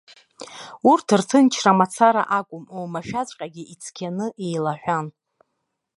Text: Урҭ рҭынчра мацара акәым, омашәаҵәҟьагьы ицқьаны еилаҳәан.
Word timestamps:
Урҭ 0.91 1.07
рҭынчра 1.19 1.71
мацара 1.79 2.23
акәым, 2.37 2.65
омашәаҵәҟьагьы 2.79 3.63
ицқьаны 3.73 4.25
еилаҳәан. 4.45 5.07